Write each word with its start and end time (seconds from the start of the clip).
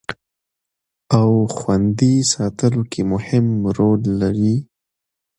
او 1.17 1.29
خوندي 1.55 2.13
ساتلو 2.33 2.81
کې 2.91 3.01
مهم 3.13 3.45
رول 3.77 4.01
لري 4.21 4.55